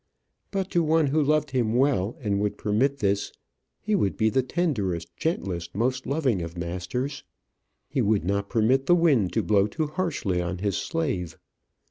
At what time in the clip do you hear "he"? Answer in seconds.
3.79-3.93, 7.87-8.01